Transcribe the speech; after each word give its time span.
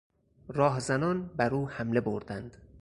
راهزنان 0.49 1.29
بر 1.35 1.53
او 1.53 1.69
حمله 1.69 2.01
بردند. 2.01 2.57